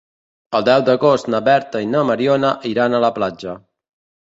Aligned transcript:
El 0.59 0.63
deu 0.69 0.85
d'agost 0.87 1.29
na 1.33 1.41
Berta 1.49 1.83
i 1.87 1.91
na 1.91 2.03
Mariona 2.13 2.53
iran 2.73 2.99
a 2.99 3.05
la 3.07 3.15
platja. 3.21 3.57